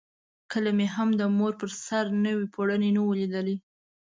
[0.51, 3.55] کله مې هم د مور پر سر نوی پوړونی نه وو لیدلی.